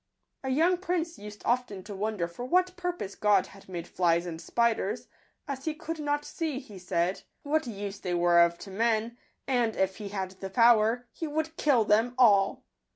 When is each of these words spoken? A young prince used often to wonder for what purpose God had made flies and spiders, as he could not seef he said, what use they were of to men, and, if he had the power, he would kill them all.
A 0.43 0.49
young 0.49 0.79
prince 0.79 1.19
used 1.19 1.43
often 1.45 1.83
to 1.83 1.93
wonder 1.93 2.27
for 2.27 2.43
what 2.43 2.75
purpose 2.75 3.13
God 3.13 3.45
had 3.45 3.69
made 3.69 3.87
flies 3.87 4.25
and 4.25 4.41
spiders, 4.41 5.07
as 5.47 5.65
he 5.65 5.75
could 5.75 5.99
not 5.99 6.25
seef 6.25 6.65
he 6.69 6.79
said, 6.79 7.21
what 7.43 7.67
use 7.67 7.99
they 7.99 8.15
were 8.15 8.39
of 8.39 8.57
to 8.65 8.71
men, 8.71 9.15
and, 9.47 9.75
if 9.75 9.97
he 9.97 10.09
had 10.09 10.31
the 10.31 10.49
power, 10.49 11.05
he 11.11 11.27
would 11.27 11.55
kill 11.55 11.85
them 11.85 12.15
all. 12.17 12.63